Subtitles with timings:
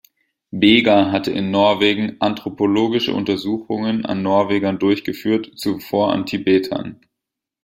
[0.49, 7.01] Beger hatte in Norwegen anthropologische Untersuchungen an Norwegern durchgeführt, zuvor an Tibetern.